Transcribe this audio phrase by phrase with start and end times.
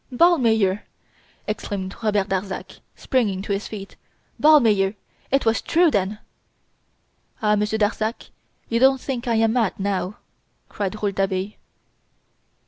[0.11, 0.81] "Ballmeyer!"
[1.45, 3.97] exclaimed Robert Darzac, springing to his feet.
[4.41, 4.95] "Ballmeyer!
[5.29, 6.17] It was true, then!"
[7.39, 7.55] "Ah!
[7.55, 8.31] Monsieur Darzac;
[8.67, 10.15] you don't think I am mad, now!"
[10.69, 11.51] cried Rouletabille.